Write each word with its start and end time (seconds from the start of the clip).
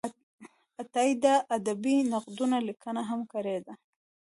عطایي 0.81 1.13
د 1.23 1.25
ادبي 1.55 1.95
نقدونو 2.11 2.57
لیکنه 2.67 3.01
هم 3.09 3.21
کړې 3.33 3.57
ده. 3.65 3.73